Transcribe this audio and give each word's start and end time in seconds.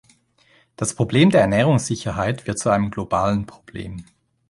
Das 0.77 0.95
Problem 0.95 1.29
der 1.29 1.41
Ernährungssicherheit 1.41 2.47
wird 2.47 2.57
zu 2.57 2.71
einem 2.71 2.89
globalen 2.89 3.45
Problem. 3.45 4.03